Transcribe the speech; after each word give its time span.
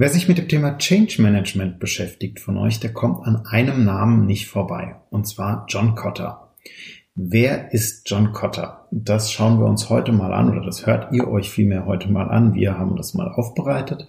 Wer 0.00 0.08
sich 0.08 0.28
mit 0.28 0.38
dem 0.38 0.48
Thema 0.48 0.78
Change 0.78 1.20
Management 1.20 1.78
beschäftigt 1.78 2.40
von 2.40 2.56
euch, 2.56 2.80
der 2.80 2.90
kommt 2.90 3.26
an 3.26 3.44
einem 3.44 3.84
Namen 3.84 4.24
nicht 4.24 4.46
vorbei, 4.48 4.96
und 5.10 5.28
zwar 5.28 5.66
John 5.68 5.94
Cotter. 5.94 6.54
Wer 7.14 7.74
ist 7.74 8.08
John 8.08 8.32
Cotter? 8.32 8.86
Das 8.90 9.30
schauen 9.30 9.58
wir 9.58 9.66
uns 9.66 9.90
heute 9.90 10.12
mal 10.12 10.32
an, 10.32 10.48
oder 10.48 10.64
das 10.64 10.86
hört 10.86 11.12
ihr 11.12 11.28
euch 11.28 11.50
vielmehr 11.50 11.84
heute 11.84 12.10
mal 12.10 12.30
an. 12.30 12.54
Wir 12.54 12.78
haben 12.78 12.96
das 12.96 13.12
mal 13.12 13.28
aufbereitet. 13.28 14.08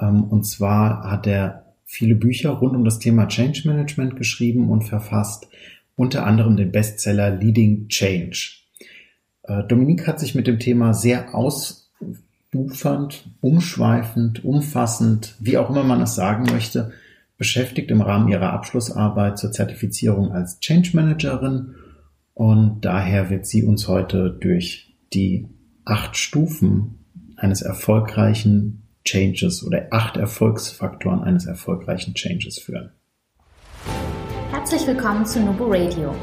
Ähm, 0.00 0.24
und 0.24 0.44
zwar 0.44 1.02
hat 1.10 1.26
er 1.26 1.74
viele 1.84 2.14
Bücher 2.14 2.48
rund 2.48 2.74
um 2.74 2.86
das 2.86 2.98
Thema 2.98 3.28
Change 3.28 3.64
Management 3.66 4.16
geschrieben 4.16 4.70
und 4.70 4.84
verfasst, 4.84 5.46
unter 5.94 6.24
anderem 6.24 6.56
den 6.56 6.72
Bestseller 6.72 7.28
Leading 7.36 7.88
Change. 7.88 8.60
Äh, 9.42 9.64
Dominique 9.64 10.06
hat 10.06 10.20
sich 10.20 10.34
mit 10.34 10.46
dem 10.46 10.58
Thema 10.58 10.94
sehr 10.94 11.20
ausufernd, 12.54 13.30
umschweifend, 13.40 14.44
umfassend, 14.44 15.34
wie 15.38 15.58
auch 15.58 15.70
immer 15.70 15.84
man 15.84 16.00
es 16.00 16.14
sagen 16.14 16.44
möchte, 16.50 16.92
beschäftigt 17.36 17.90
im 17.90 18.00
Rahmen 18.00 18.28
ihrer 18.28 18.52
Abschlussarbeit 18.52 19.38
zur 19.38 19.52
Zertifizierung 19.52 20.32
als 20.32 20.58
Change 20.60 20.90
Managerin 20.94 21.74
und 22.34 22.84
daher 22.84 23.30
wird 23.30 23.46
sie 23.46 23.62
uns 23.62 23.86
heute 23.88 24.30
durch 24.30 24.96
die 25.12 25.48
acht 25.84 26.16
Stufen 26.16 27.04
eines 27.36 27.62
erfolgreichen 27.62 28.82
Changes 29.04 29.64
oder 29.64 29.88
acht 29.90 30.16
Erfolgsfaktoren 30.16 31.22
eines 31.22 31.46
erfolgreichen 31.46 32.14
Changes 32.14 32.58
führen. 32.58 32.90
Herzlich 34.50 34.86
willkommen 34.86 35.24
zu 35.24 35.40
Nubo 35.40 35.66
Radio 35.66 36.14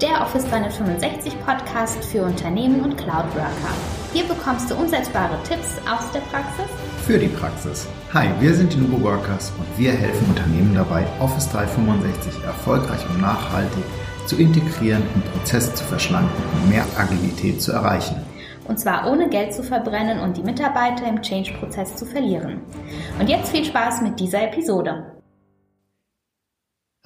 der 0.00 0.22
Office 0.22 0.44
365 0.44 1.32
Podcast 1.44 2.04
für 2.04 2.22
Unternehmen 2.22 2.82
und 2.82 2.96
Cloud 2.96 3.34
Worker. 3.34 3.97
Hier 4.12 4.24
bekommst 4.24 4.70
du 4.70 4.74
umsetzbare 4.74 5.36
Tipps 5.42 5.76
aus 5.86 6.10
der 6.12 6.20
Praxis 6.20 6.66
für 7.08 7.18
die 7.18 7.28
Praxis. 7.28 7.86
Hi, 8.12 8.28
wir 8.38 8.54
sind 8.54 8.74
die 8.74 8.78
Nubo 8.78 9.02
Workers 9.02 9.50
und 9.58 9.78
wir 9.78 9.92
helfen 9.92 10.28
Unternehmen 10.28 10.74
dabei, 10.74 11.06
Office 11.20 11.48
365 11.50 12.42
erfolgreich 12.44 13.00
und 13.08 13.20
nachhaltig 13.20 13.82
zu 14.26 14.36
integrieren 14.36 15.02
und 15.14 15.24
Prozesse 15.32 15.74
zu 15.74 15.84
verschlanken 15.84 16.42
und 16.54 16.68
mehr 16.68 16.84
Agilität 16.98 17.62
zu 17.62 17.72
erreichen. 17.72 18.16
Und 18.66 18.78
zwar 18.78 19.10
ohne 19.10 19.30
Geld 19.30 19.54
zu 19.54 19.62
verbrennen 19.62 20.20
und 20.20 20.36
die 20.36 20.42
Mitarbeiter 20.42 21.08
im 21.08 21.22
Change-Prozess 21.22 21.96
zu 21.96 22.04
verlieren. 22.04 22.60
Und 23.18 23.30
jetzt 23.30 23.50
viel 23.50 23.64
Spaß 23.64 24.02
mit 24.02 24.20
dieser 24.20 24.42
Episode. 24.42 25.22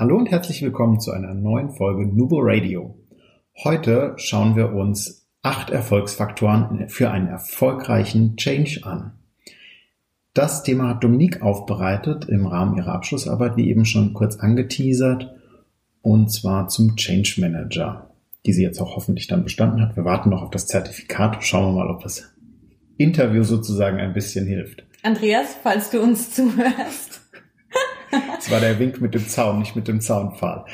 Hallo 0.01 0.17
und 0.17 0.31
herzlich 0.31 0.63
willkommen 0.63 0.99
zu 0.99 1.13
einer 1.13 1.35
neuen 1.35 1.71
Folge 1.71 2.07
Nubo 2.07 2.39
Radio. 2.41 2.97
Heute 3.63 4.15
schauen 4.17 4.57
wir 4.57 4.73
uns 4.73 5.22
acht 5.43 5.71
Erfolgsfaktoren 5.71 6.89
für 6.89 7.11
einen 7.11 7.29
erfolgreichen 7.29 8.37
Change 8.37 8.81
an. 8.85 9.13
Das 10.35 10.63
Thema 10.63 10.89
hat 10.89 11.05
Dominique 11.05 11.43
aufbereitet 11.43 12.27
im 12.29 12.47
Rahmen 12.47 12.77
ihrer 12.79 12.95
Abschlussarbeit, 12.95 13.57
wie 13.57 13.69
eben 13.69 13.85
schon 13.85 14.15
kurz 14.15 14.37
angeteasert, 14.37 15.31
und 16.01 16.33
zwar 16.33 16.69
zum 16.69 16.97
Change 16.97 17.35
Manager, 17.39 18.11
die 18.47 18.53
sie 18.53 18.63
jetzt 18.63 18.81
auch 18.81 18.97
hoffentlich 18.97 19.27
dann 19.27 19.45
bestanden 19.45 19.83
hat. 19.83 19.97
Wir 19.97 20.05
warten 20.05 20.31
noch 20.31 20.43
auf 20.43 20.51
das 20.51 20.67
Zertifikat. 20.67 21.45
Schauen 21.45 21.75
wir 21.75 21.85
mal, 21.85 21.91
ob 21.91 22.03
das 22.03 22.33
Interview 22.97 23.43
sozusagen 23.43 23.99
ein 23.99 24.15
bisschen 24.15 24.47
hilft. 24.47 24.85
Andreas, 25.03 25.57
falls 25.63 25.91
du 25.91 26.01
uns 26.01 26.33
zuhörst. 26.35 27.21
Das 28.37 28.51
war 28.51 28.61
der 28.61 28.79
Wink 28.79 29.01
mit 29.01 29.15
dem 29.15 29.27
Zaun, 29.27 29.59
nicht 29.59 29.77
mit 29.77 29.89
dem 29.89 30.01
Zaunpfahl. 30.01 30.67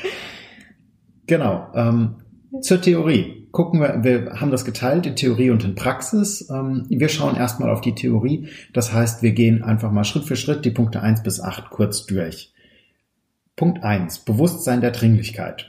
Genau. 1.27 1.67
Ähm, 1.73 2.15
zur 2.61 2.81
Theorie. 2.81 3.38
Gucken 3.51 3.79
wir, 3.79 4.03
wir 4.03 4.39
haben 4.39 4.51
das 4.51 4.65
geteilt 4.65 5.05
in 5.05 5.15
Theorie 5.15 5.49
und 5.49 5.63
in 5.63 5.75
Praxis. 5.75 6.49
Ähm, 6.49 6.85
wir 6.89 7.09
schauen 7.09 7.35
erstmal 7.35 7.69
auf 7.69 7.81
die 7.81 7.95
Theorie. 7.95 8.47
Das 8.73 8.93
heißt, 8.93 9.23
wir 9.23 9.31
gehen 9.31 9.63
einfach 9.63 9.91
mal 9.91 10.03
Schritt 10.03 10.25
für 10.25 10.35
Schritt 10.35 10.65
die 10.65 10.71
Punkte 10.71 11.01
eins 11.01 11.23
bis 11.23 11.39
acht 11.39 11.69
kurz 11.69 12.05
durch. 12.05 12.53
Punkt 13.55 13.83
eins: 13.83 14.19
Bewusstsein 14.19 14.81
der 14.81 14.91
Dringlichkeit. 14.91 15.65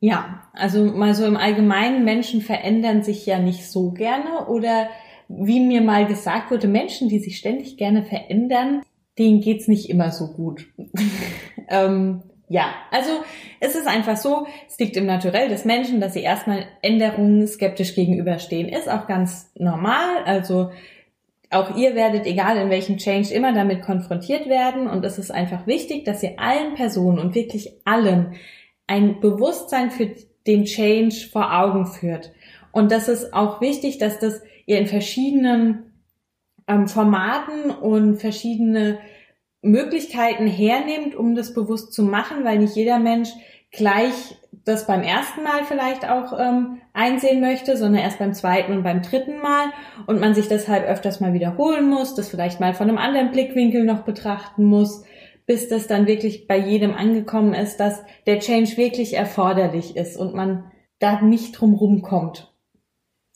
Ja, 0.00 0.42
also 0.52 0.84
mal 0.84 1.14
so 1.14 1.24
im 1.26 1.36
Allgemeinen, 1.36 2.04
Menschen 2.04 2.40
verändern 2.40 3.02
sich 3.02 3.26
ja 3.26 3.40
nicht 3.40 3.68
so 3.68 3.90
gerne 3.90 4.46
oder 4.46 4.88
wie 5.28 5.60
mir 5.60 5.82
mal 5.82 6.06
gesagt 6.06 6.50
wurde, 6.50 6.68
Menschen, 6.68 7.08
die 7.08 7.18
sich 7.18 7.36
ständig 7.36 7.76
gerne 7.76 8.04
verändern, 8.04 8.82
denen 9.18 9.40
geht's 9.40 9.68
nicht 9.68 9.90
immer 9.90 10.12
so 10.12 10.28
gut. 10.28 10.66
ähm, 11.68 12.22
ja, 12.48 12.72
also 12.90 13.10
es 13.60 13.74
ist 13.74 13.86
einfach 13.86 14.16
so, 14.16 14.46
es 14.66 14.78
liegt 14.78 14.96
im 14.96 15.06
Naturell 15.06 15.48
des 15.48 15.64
Menschen, 15.64 16.00
dass 16.00 16.14
sie 16.14 16.22
erstmal 16.22 16.66
Änderungen 16.80 17.46
skeptisch 17.46 17.94
gegenüberstehen. 17.94 18.68
Ist 18.68 18.90
auch 18.90 19.06
ganz 19.06 19.50
normal. 19.54 20.24
Also 20.24 20.70
auch 21.50 21.76
ihr 21.76 21.94
werdet, 21.94 22.26
egal 22.26 22.56
in 22.56 22.70
welchem 22.70 22.96
Change, 22.96 23.32
immer 23.34 23.52
damit 23.52 23.82
konfrontiert 23.82 24.48
werden. 24.48 24.86
Und 24.86 25.04
es 25.04 25.18
ist 25.18 25.30
einfach 25.30 25.66
wichtig, 25.66 26.04
dass 26.04 26.22
ihr 26.22 26.38
allen 26.38 26.74
Personen 26.74 27.18
und 27.18 27.34
wirklich 27.34 27.72
allen 27.84 28.34
ein 28.86 29.20
Bewusstsein 29.20 29.90
für 29.90 30.10
den 30.46 30.64
Change 30.64 31.28
vor 31.30 31.54
Augen 31.54 31.86
führt. 31.86 32.32
Und 32.72 32.92
das 32.92 33.08
ist 33.08 33.34
auch 33.34 33.60
wichtig, 33.60 33.98
dass 33.98 34.18
das 34.18 34.40
ihr 34.64 34.78
in 34.78 34.86
verschiedenen 34.86 35.92
ähm, 36.66 36.88
Formaten 36.88 37.70
und 37.70 38.16
verschiedene 38.18 38.98
Möglichkeiten 39.62 40.46
hernimmt, 40.46 41.14
um 41.14 41.34
das 41.34 41.54
bewusst 41.54 41.92
zu 41.92 42.02
machen, 42.02 42.44
weil 42.44 42.58
nicht 42.58 42.76
jeder 42.76 42.98
Mensch 42.98 43.30
gleich 43.70 44.36
das 44.64 44.86
beim 44.86 45.02
ersten 45.02 45.42
Mal 45.42 45.64
vielleicht 45.64 46.08
auch 46.08 46.38
ähm, 46.38 46.78
einsehen 46.92 47.40
möchte, 47.40 47.76
sondern 47.76 48.02
erst 48.02 48.18
beim 48.18 48.34
zweiten 48.34 48.72
und 48.72 48.82
beim 48.82 49.02
dritten 49.02 49.38
Mal 49.40 49.66
und 50.06 50.20
man 50.20 50.34
sich 50.34 50.48
deshalb 50.48 50.86
öfters 50.86 51.20
mal 51.20 51.32
wiederholen 51.32 51.88
muss, 51.88 52.14
das 52.14 52.28
vielleicht 52.28 52.60
mal 52.60 52.74
von 52.74 52.88
einem 52.88 52.98
anderen 52.98 53.30
Blickwinkel 53.30 53.84
noch 53.84 54.02
betrachten 54.02 54.64
muss, 54.64 55.04
bis 55.46 55.68
das 55.68 55.86
dann 55.86 56.06
wirklich 56.06 56.46
bei 56.46 56.58
jedem 56.58 56.94
angekommen 56.94 57.54
ist, 57.54 57.78
dass 57.78 58.02
der 58.26 58.40
Change 58.40 58.76
wirklich 58.76 59.14
erforderlich 59.14 59.96
ist 59.96 60.16
und 60.16 60.34
man 60.34 60.70
da 60.98 61.22
nicht 61.22 61.52
drum 61.52 61.74
rumkommt. 61.74 62.52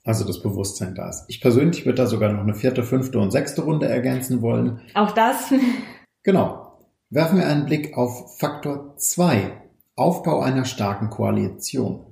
Also 0.04 0.26
das 0.26 0.42
Bewusstsein 0.42 0.94
da 0.94 1.08
ist. 1.08 1.24
Ich 1.28 1.40
persönlich 1.40 1.86
würde 1.86 2.02
da 2.02 2.06
sogar 2.06 2.32
noch 2.32 2.42
eine 2.42 2.54
vierte, 2.54 2.82
fünfte 2.82 3.18
und 3.20 3.30
sechste 3.30 3.62
Runde 3.62 3.86
ergänzen 3.86 4.42
wollen. 4.42 4.80
Auch 4.94 5.12
das. 5.12 5.52
Genau. 6.22 6.78
Werfen 7.10 7.38
wir 7.38 7.46
einen 7.46 7.66
Blick 7.66 7.96
auf 7.96 8.38
Faktor 8.38 8.96
2. 8.96 9.52
Aufbau 9.96 10.40
einer 10.40 10.64
starken 10.64 11.10
Koalition. 11.10 12.06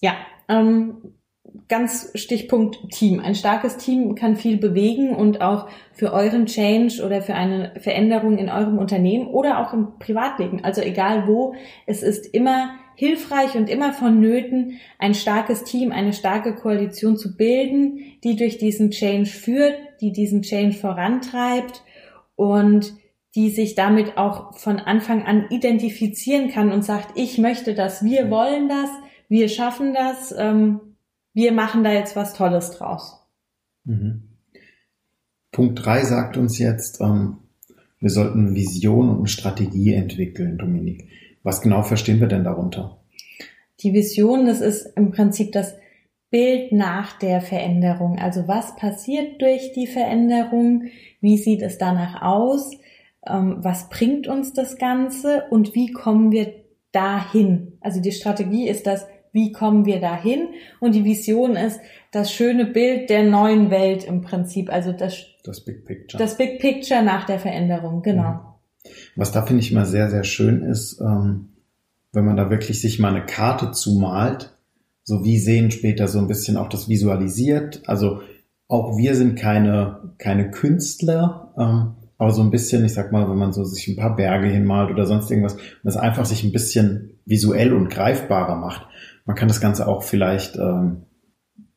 Ja, 0.00 0.14
ähm, 0.48 1.14
ganz 1.68 2.10
Stichpunkt 2.14 2.90
Team. 2.90 3.20
Ein 3.20 3.34
starkes 3.34 3.76
Team 3.76 4.14
kann 4.14 4.36
viel 4.36 4.56
bewegen 4.56 5.14
und 5.14 5.40
auch 5.40 5.68
für 5.92 6.12
euren 6.12 6.46
Change 6.46 7.04
oder 7.04 7.20
für 7.20 7.34
eine 7.34 7.74
Veränderung 7.80 8.38
in 8.38 8.48
eurem 8.48 8.78
Unternehmen 8.78 9.26
oder 9.26 9.58
auch 9.58 9.72
im 9.72 9.98
Privatleben, 9.98 10.64
also 10.64 10.80
egal 10.80 11.26
wo, 11.26 11.54
es 11.86 12.02
ist 12.02 12.26
immer 12.26 12.70
hilfreich 12.94 13.54
und 13.56 13.68
immer 13.68 13.92
vonnöten, 13.92 14.78
ein 14.98 15.14
starkes 15.14 15.64
Team, 15.64 15.92
eine 15.92 16.12
starke 16.12 16.54
Koalition 16.54 17.16
zu 17.16 17.36
bilden, 17.36 18.00
die 18.24 18.36
durch 18.36 18.58
diesen 18.58 18.90
Change 18.90 19.30
führt, 19.30 19.74
die 20.00 20.12
diesen 20.12 20.42
Change 20.42 20.76
vorantreibt 20.76 21.82
und 22.34 22.94
die 23.38 23.50
sich 23.50 23.76
damit 23.76 24.18
auch 24.18 24.58
von 24.58 24.80
Anfang 24.80 25.24
an 25.24 25.46
identifizieren 25.48 26.50
kann 26.50 26.72
und 26.72 26.84
sagt, 26.84 27.16
ich 27.16 27.38
möchte 27.38 27.72
das, 27.72 28.04
wir 28.04 28.30
wollen 28.30 28.68
das, 28.68 28.90
wir 29.28 29.48
schaffen 29.48 29.94
das, 29.94 30.34
ähm, 30.36 30.80
wir 31.34 31.52
machen 31.52 31.84
da 31.84 31.92
jetzt 31.92 32.16
was 32.16 32.34
Tolles 32.34 32.72
draus. 32.72 33.24
Mhm. 33.84 34.24
Punkt 35.52 35.84
drei 35.84 36.02
sagt 36.02 36.36
uns 36.36 36.58
jetzt, 36.58 37.00
ähm, 37.00 37.36
wir 38.00 38.10
sollten 38.10 38.48
eine 38.48 38.56
Vision 38.56 39.08
und 39.08 39.18
eine 39.18 39.28
Strategie 39.28 39.94
entwickeln, 39.94 40.58
Dominik. 40.58 41.08
Was 41.44 41.62
genau 41.62 41.82
verstehen 41.82 42.18
wir 42.18 42.26
denn 42.26 42.42
darunter? 42.42 42.98
Die 43.84 43.92
Vision, 43.92 44.46
das 44.46 44.60
ist 44.60 44.96
im 44.96 45.12
Prinzip 45.12 45.52
das 45.52 45.76
Bild 46.30 46.72
nach 46.72 47.16
der 47.20 47.40
Veränderung. 47.40 48.18
Also 48.18 48.48
was 48.48 48.74
passiert 48.74 49.40
durch 49.40 49.70
die 49.74 49.86
Veränderung? 49.86 50.88
Wie 51.20 51.38
sieht 51.38 51.62
es 51.62 51.78
danach 51.78 52.20
aus? 52.20 52.72
Ähm, 53.26 53.56
was 53.58 53.88
bringt 53.88 54.26
uns 54.26 54.52
das 54.52 54.76
Ganze 54.76 55.44
und 55.50 55.74
wie 55.74 55.92
kommen 55.92 56.30
wir 56.30 56.52
dahin? 56.92 57.78
Also 57.80 58.00
die 58.00 58.12
Strategie 58.12 58.68
ist 58.68 58.86
das, 58.86 59.06
wie 59.32 59.52
kommen 59.52 59.84
wir 59.84 60.00
dahin? 60.00 60.48
Und 60.80 60.94
die 60.94 61.04
Vision 61.04 61.56
ist 61.56 61.80
das 62.10 62.32
schöne 62.32 62.66
Bild 62.66 63.10
der 63.10 63.24
neuen 63.24 63.70
Welt 63.70 64.04
im 64.04 64.22
Prinzip, 64.22 64.72
also 64.72 64.92
das, 64.92 65.18
das 65.44 65.64
Big 65.64 65.84
Picture. 65.84 66.22
Das 66.22 66.36
Big 66.36 66.60
Picture 66.60 67.02
nach 67.02 67.24
der 67.24 67.38
Veränderung, 67.38 68.02
genau. 68.02 68.32
Mhm. 68.32 68.38
Was 69.16 69.32
da 69.32 69.44
finde 69.44 69.62
ich 69.62 69.72
immer 69.72 69.84
sehr, 69.84 70.08
sehr 70.10 70.24
schön 70.24 70.62
ist, 70.62 71.00
ähm, 71.00 71.50
wenn 72.12 72.24
man 72.24 72.36
da 72.36 72.50
wirklich 72.50 72.80
sich 72.80 72.98
mal 72.98 73.14
eine 73.14 73.26
Karte 73.26 73.72
zumalt, 73.72 74.54
so 75.02 75.24
wie 75.24 75.38
sehen 75.38 75.70
später 75.70 76.08
so 76.08 76.18
ein 76.18 76.26
bisschen 76.26 76.56
auch 76.56 76.68
das 76.68 76.88
visualisiert. 76.88 77.82
Also 77.86 78.20
auch 78.66 78.96
wir 78.96 79.14
sind 79.14 79.38
keine, 79.38 80.14
keine 80.18 80.50
Künstler, 80.50 81.54
ähm, 81.58 81.97
aber 82.18 82.32
so 82.32 82.42
ein 82.42 82.50
bisschen, 82.50 82.84
ich 82.84 82.92
sag 82.92 83.12
mal, 83.12 83.30
wenn 83.30 83.38
man 83.38 83.52
so 83.52 83.64
sich 83.64 83.86
ein 83.86 83.96
paar 83.96 84.16
Berge 84.16 84.48
hinmalt 84.48 84.90
oder 84.90 85.06
sonst 85.06 85.30
irgendwas, 85.30 85.56
das 85.84 85.96
einfach 85.96 86.24
sich 86.24 86.42
ein 86.42 86.52
bisschen 86.52 87.20
visuell 87.24 87.72
und 87.72 87.88
greifbarer 87.88 88.56
macht. 88.56 88.86
Man 89.24 89.36
kann 89.36 89.48
das 89.48 89.60
Ganze 89.60 89.86
auch 89.86 90.02
vielleicht 90.02 90.56
ähm, 90.56 91.04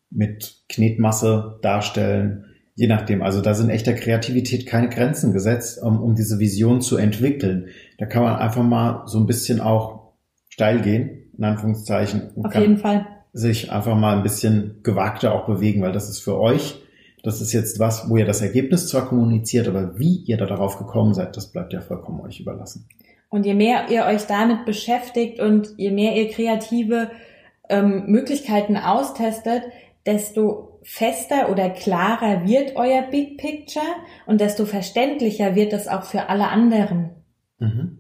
mit 0.10 0.64
Knetmasse 0.68 1.60
darstellen. 1.62 2.46
Je 2.74 2.88
nachdem. 2.88 3.22
Also 3.22 3.42
da 3.42 3.54
sind 3.54 3.70
echter 3.70 3.94
Kreativität 3.94 4.66
keine 4.66 4.90
Grenzen 4.90 5.34
gesetzt, 5.34 5.82
um, 5.84 6.02
um 6.02 6.16
diese 6.16 6.40
Vision 6.40 6.82
zu 6.82 6.98
entwickeln. 6.98 7.68
Da 8.00 8.08
kann 8.08 8.24
man 8.24 8.38
einfach 8.38 8.64
mal 8.64 9.04
so 9.06 9.20
ein 9.20 9.28
bisschen 9.28 9.60
auch 9.60 10.14
steil 10.50 10.82
gehen, 10.82 11.30
in 11.38 11.44
Anführungszeichen. 11.44 12.32
Auf 12.44 12.56
jeden 12.56 12.78
Fall. 12.78 13.06
Sich 13.34 13.72
einfach 13.72 13.96
mal 13.96 14.18
ein 14.18 14.24
bisschen 14.24 14.80
gewagter 14.82 15.34
auch 15.34 15.46
bewegen, 15.46 15.82
weil 15.82 15.92
das 15.92 16.10
ist 16.10 16.20
für 16.20 16.40
euch, 16.40 16.82
das 17.24 17.42
ist 17.42 17.54
jetzt 17.54 17.80
was, 17.80 18.10
wo 18.10 18.18
ihr 18.18 18.26
das 18.26 18.42
Ergebnis 18.42 18.88
zwar 18.88 19.08
kommuniziert, 19.08 19.68
aber 19.68 20.00
wie 20.00 20.24
ihr 20.26 20.38
da 20.38 20.46
darauf 20.46 20.78
gekommen 20.78 21.14
seid, 21.14 21.38
das 21.38 21.52
bleibt 21.52 21.74
ja 21.74 21.82
vollkommen 21.82 22.22
euch 22.22 22.40
überlassen. 22.40 22.88
Und 23.30 23.46
je 23.46 23.54
mehr 23.54 23.90
ihr 23.90 24.06
euch 24.06 24.26
damit 24.26 24.66
beschäftigt 24.66 25.40
und 25.40 25.74
je 25.78 25.92
mehr 25.92 26.16
ihr 26.16 26.30
kreative 26.30 27.12
ähm, 27.70 28.06
Möglichkeiten 28.08 28.76
austestet, 28.76 29.64
desto 30.06 30.80
fester 30.84 31.50
oder 31.50 31.70
klarer 31.70 32.46
wird 32.46 32.76
euer 32.76 33.04
Big 33.04 33.38
Picture 33.38 33.86
und 34.26 34.42
desto 34.42 34.66
verständlicher 34.66 35.56
wird 35.56 35.74
es 35.74 35.88
auch 35.88 36.04
für 36.04 36.28
alle 36.30 36.48
anderen. 36.48 37.12
Mhm. 37.60 38.00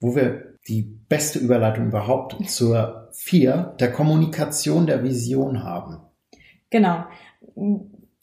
Wo 0.00 0.16
wir 0.16 0.58
die 0.68 0.82
beste 0.82 1.38
Überleitung 1.38 1.86
überhaupt 1.86 2.36
zur 2.48 3.08
vier 3.12 3.74
der 3.78 3.92
Kommunikation 3.92 4.86
der 4.86 5.02
Vision 5.02 5.62
haben. 5.62 6.00
Genau. 6.70 7.04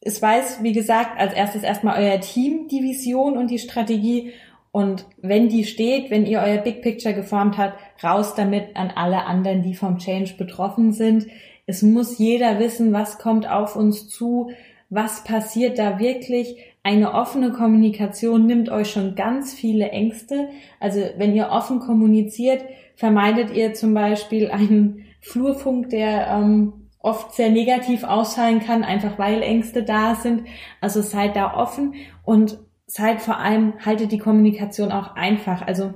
Es 0.02 0.22
weiß, 0.22 0.64
wie 0.64 0.74
gesagt, 0.74 1.20
als 1.20 1.34
erstes 1.34 1.64
erstmal 1.64 2.02
euer 2.04 2.20
Team 2.20 2.68
die 2.68 2.82
Vision 2.82 3.38
und 3.38 3.52
die 3.52 3.60
Strategie 3.60 4.34
und 4.72 5.06
wenn 5.22 5.50
die 5.50 5.66
steht, 5.66 6.10
wenn 6.10 6.26
ihr 6.26 6.40
euer 6.40 6.58
Big 6.58 6.82
Picture 6.82 7.14
geformt 7.14 7.58
habt, 7.58 7.78
raus 8.04 8.36
damit 8.36 8.76
an 8.76 8.92
alle 8.96 9.26
anderen, 9.26 9.62
die 9.62 9.76
vom 9.76 9.98
Change 9.98 10.36
betroffen 10.38 10.94
sind. 10.94 11.28
Es 11.66 11.82
muss 11.82 12.18
jeder 12.18 12.58
wissen, 12.60 12.94
was 12.94 13.18
kommt 13.18 13.50
auf 13.50 13.76
uns 13.76 14.08
zu, 14.08 14.52
was 14.90 15.24
passiert 15.24 15.78
da 15.78 16.00
wirklich. 16.00 16.56
Eine 16.84 17.14
offene 17.14 17.52
Kommunikation 17.52 18.48
nimmt 18.48 18.70
euch 18.70 18.90
schon 18.90 19.16
ganz 19.16 19.54
viele 19.54 19.90
Ängste. 19.90 20.50
Also 20.80 21.02
wenn 21.18 21.36
ihr 21.36 21.50
offen 21.50 21.80
kommuniziert, 21.80 22.64
vermeidet 22.96 23.52
ihr 23.52 23.74
zum 23.74 23.94
Beispiel 23.94 24.50
einen 24.50 25.06
Flurfunk, 25.20 25.90
der 25.90 26.28
ähm, 26.28 26.74
oft 27.04 27.34
sehr 27.34 27.50
negativ 27.50 28.04
ausfallen 28.04 28.60
kann, 28.60 28.84
einfach 28.84 29.18
weil 29.18 29.42
Ängste 29.42 29.84
da 29.84 30.16
sind. 30.16 30.48
Also 30.80 31.02
seid 31.02 31.36
da 31.36 31.56
offen 31.56 31.96
und 32.24 32.60
seid 32.86 33.22
vor 33.22 33.38
allem, 33.38 33.74
haltet 33.86 34.12
die 34.12 34.18
Kommunikation 34.18 34.92
auch 34.92 35.16
einfach. 35.16 35.62
Also 35.66 35.94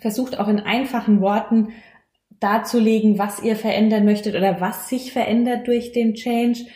versucht 0.00 0.38
auch 0.38 0.48
in 0.48 0.60
einfachen 0.60 1.20
Worten 1.20 1.68
darzulegen, 2.40 3.18
was 3.18 3.42
ihr 3.42 3.56
verändern 3.56 4.04
möchtet 4.04 4.36
oder 4.36 4.60
was 4.60 4.88
sich 4.88 5.12
verändert 5.12 5.66
durch 5.66 5.92
den 5.92 6.14
Change 6.14 6.66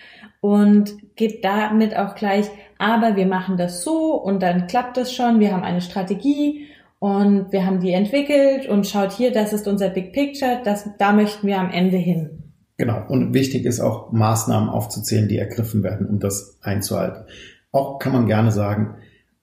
und 0.41 0.97
gebt 1.15 1.45
damit 1.45 1.97
auch 1.97 2.17
gleich, 2.17 2.47
aber 2.79 3.15
wir 3.15 3.27
machen 3.27 3.57
das 3.57 3.85
so 3.85 4.15
und 4.15 4.43
dann 4.43 4.67
klappt 4.67 4.97
es 4.97 5.15
schon, 5.15 5.39
wir 5.39 5.53
haben 5.53 5.63
eine 5.63 5.81
Strategie 5.81 6.67
und 6.99 7.53
wir 7.53 7.65
haben 7.65 7.79
die 7.79 7.93
entwickelt 7.93 8.67
und 8.67 8.87
schaut 8.87 9.13
hier, 9.13 9.31
das 9.31 9.53
ist 9.53 9.69
unser 9.69 9.89
Big 9.89 10.13
Picture, 10.13 10.61
das, 10.65 10.91
da 10.99 11.13
möchten 11.13 11.47
wir 11.47 11.59
am 11.59 11.71
Ende 11.71 11.97
hin. 11.97 12.42
Genau. 12.83 13.05
Und 13.07 13.33
wichtig 13.33 13.65
ist 13.65 13.79
auch 13.79 14.11
Maßnahmen 14.11 14.69
aufzuzählen, 14.69 15.29
die 15.29 15.39
ergriffen 15.39 15.85
werden, 15.85 16.05
um 16.09 16.19
das 16.19 16.59
einzuhalten. 16.63 17.27
Auch 17.71 18.01
kann 18.01 18.13
man 18.13 18.27
gerne 18.27 18.51
sagen, 18.51 18.97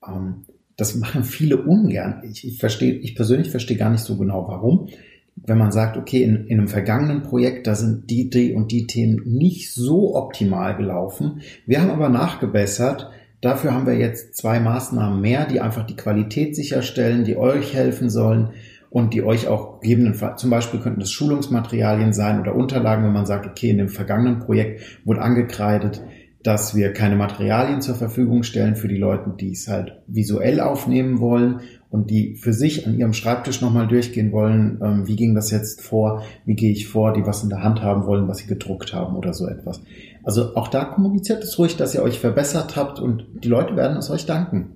ähm, 0.06 0.44
das 0.75 0.95
machen 0.95 1.24
viele 1.24 1.56
ungern. 1.56 2.21
Ich, 2.30 2.45
ich 2.45 2.57
verstehe, 2.57 2.95
ich 2.95 3.15
persönlich 3.15 3.50
verstehe 3.50 3.77
gar 3.77 3.91
nicht 3.91 4.03
so 4.03 4.18
genau, 4.18 4.45
warum. 4.50 4.89
Wenn 5.38 5.57
man 5.57 5.71
sagt, 5.71 5.95
okay, 5.95 6.21
in, 6.21 6.47
in 6.47 6.59
einem 6.59 6.68
vergangenen 6.68 7.24
Projekt, 7.24 7.65
da 7.65 7.75
sind 7.75 8.09
die, 8.09 8.30
die 8.30 8.56
und 8.56 8.74
die 8.74 8.88
Themen 8.88 9.21
nicht 9.24 9.74
so 9.74 10.18
optimal 10.18 10.75
gelaufen. 10.75 11.39
Wir 11.65 11.81
haben 11.81 11.92
aber 11.92 12.09
nachgebessert. 12.09 13.09
Dafür 13.39 13.74
haben 13.74 13.88
wir 13.88 13.95
jetzt 13.95 14.35
zwei 14.35 14.59
Maßnahmen 14.59 15.21
mehr, 15.21 15.45
die 15.45 15.62
einfach 15.62 15.85
die 15.85 15.95
Qualität 15.95 16.57
sicherstellen, 16.57 17.24
die 17.24 17.38
euch 17.38 17.74
helfen 17.74 18.09
sollen 18.09 18.50
und 18.89 19.13
die 19.13 19.24
euch 19.24 19.47
auch 19.47 19.81
gegebenenfalls, 19.81 20.41
zum 20.41 20.50
Beispiel 20.50 20.80
könnten 20.80 21.00
das 21.00 21.12
Schulungsmaterialien 21.12 22.13
sein 22.13 22.39
oder 22.39 22.56
Unterlagen, 22.56 23.06
wenn 23.06 23.13
man 23.13 23.25
sagt, 23.25 23.45
okay, 23.45 23.69
in 23.69 23.77
dem 23.77 23.89
vergangenen 23.89 24.39
Projekt 24.39 24.81
wurde 25.06 25.21
angekreidet, 25.21 26.01
dass 26.44 26.74
wir 26.74 26.94
keine 26.94 27.18
Materialien 27.18 27.81
zur 27.81 27.95
Verfügung 27.95 28.44
stellen 28.44 28.75
für 28.75 28.88
die 28.88 28.97
Leute, 28.97 29.33
die 29.39 29.51
es 29.51 29.68
halt 29.68 30.01
visuell 30.07 30.62
aufnehmen 30.62 31.19
wollen 31.19 31.59
und 31.89 32.09
die 32.09 32.36
für 32.36 32.53
sich 32.53 32.88
an 32.88 32.97
ihrem 32.97 33.13
Schreibtisch 33.13 33.62
nochmal 33.62 33.88
durchgehen 33.88 34.31
wollen, 34.31 34.80
ähm, 34.81 35.07
wie 35.07 35.18
ging 35.18 35.35
das 35.35 35.51
jetzt 35.51 35.81
vor, 35.81 36.24
wie 36.45 36.56
gehe 36.56 36.71
ich 36.71 36.88
vor, 36.88 37.13
die 37.13 37.25
was 37.25 37.44
in 37.44 37.50
der 37.50 37.62
Hand 37.62 37.81
haben 37.81 38.06
wollen, 38.06 38.27
was 38.27 38.38
sie 38.38 38.47
gedruckt 38.47 38.94
haben 38.94 39.15
oder 39.15 39.33
so 39.33 39.47
etwas. 39.47 39.81
Also 40.24 40.56
auch 40.56 40.69
da 40.69 40.85
kommuniziert 40.85 41.44
es 41.44 41.59
ruhig, 41.59 41.75
dass 41.75 41.94
ihr 41.94 42.03
euch 42.03 42.19
verbessert 42.19 42.75
habt 42.77 43.00
und 43.00 43.25
die 43.44 43.50
Leute 43.50 43.75
werden 43.75 43.97
es 43.97 44.09
euch 44.09 44.25
danken. 44.25 44.75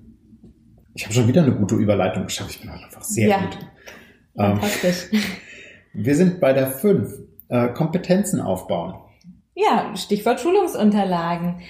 Ich 0.94 1.04
habe 1.04 1.14
schon 1.14 1.28
wieder 1.28 1.42
eine 1.42 1.54
gute 1.54 1.76
Überleitung 1.76 2.24
geschafft. 2.24 2.50
Ich 2.50 2.60
bin 2.60 2.70
einfach 2.70 3.02
sehr 3.02 3.28
ja, 3.28 3.40
gut. 3.40 3.58
Fantastisch. 4.36 5.12
Ähm, 5.12 5.20
wir 5.92 6.16
sind 6.16 6.40
bei 6.40 6.52
der 6.52 6.68
5. 6.68 7.20
Äh, 7.48 7.68
Kompetenzen 7.68 8.40
aufbauen. 8.40 8.94
Ja, 9.54 9.94
Stichwort 9.96 10.40
Schulungsunterlagen. 10.40 11.60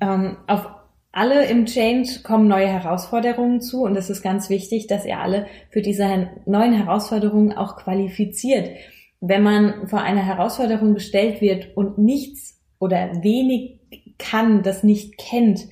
Ähm, 0.00 0.36
auf 0.46 0.66
alle 1.12 1.46
im 1.46 1.66
Change 1.66 2.20
kommen 2.22 2.46
neue 2.46 2.68
Herausforderungen 2.68 3.60
zu 3.60 3.82
und 3.82 3.96
es 3.96 4.10
ist 4.10 4.22
ganz 4.22 4.48
wichtig, 4.48 4.86
dass 4.86 5.04
ihr 5.04 5.18
alle 5.18 5.46
für 5.70 5.82
diese 5.82 6.28
neuen 6.46 6.72
Herausforderungen 6.72 7.52
auch 7.52 7.76
qualifiziert. 7.76 8.70
Wenn 9.20 9.42
man 9.42 9.88
vor 9.88 10.00
einer 10.00 10.24
Herausforderung 10.24 10.94
gestellt 10.94 11.40
wird 11.40 11.76
und 11.76 11.98
nichts 11.98 12.60
oder 12.78 13.22
wenig 13.22 13.80
kann, 14.18 14.62
das 14.62 14.82
nicht 14.82 15.18
kennt, 15.18 15.66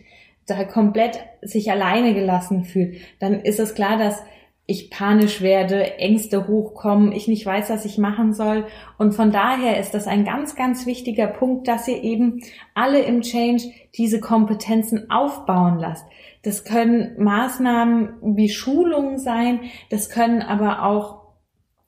da 0.47 0.65
komplett 0.65 1.21
sich 1.43 1.71
alleine 1.71 2.15
gelassen 2.15 2.65
fühlt, 2.65 2.97
dann 3.21 3.41
ist 3.41 3.61
es 3.61 3.75
klar, 3.75 3.99
dass 3.99 4.21
ich 4.71 4.91
panisch 4.91 5.41
werde, 5.41 5.97
Ängste 5.97 6.47
hochkommen, 6.47 7.13
ich 7.13 7.27
nicht 7.27 7.47
weiß, 7.47 7.71
was 7.71 7.87
ich 7.87 7.97
machen 7.97 8.35
soll. 8.35 8.67
Und 8.99 9.13
von 9.13 9.33
daher 9.33 9.81
ist 9.81 9.95
das 9.95 10.07
ein 10.07 10.27
ganz, 10.27 10.57
ganz 10.57 10.85
wichtiger 10.85 11.27
Punkt, 11.27 11.67
dass 11.67 11.89
ihr 11.89 12.03
eben 12.05 12.43
alle 12.75 13.01
im 13.01 13.23
Change 13.23 13.65
diese 13.97 14.21
Kompetenzen 14.21 15.11
aufbauen 15.11 15.79
lasst. 15.79 16.05
Das 16.43 16.65
können 16.65 17.15
Maßnahmen 17.17 18.37
wie 18.37 18.51
Schulungen 18.51 19.17
sein, 19.17 19.61
das 19.89 20.11
können 20.11 20.43
aber 20.43 20.85
auch 20.85 21.19